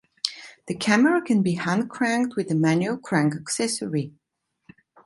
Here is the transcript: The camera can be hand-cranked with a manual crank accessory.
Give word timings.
The 0.65 0.73
camera 0.73 1.21
can 1.21 1.43
be 1.43 1.53
hand-cranked 1.53 2.35
with 2.35 2.49
a 2.49 2.55
manual 2.55 2.97
crank 2.97 3.35
accessory. 3.35 4.15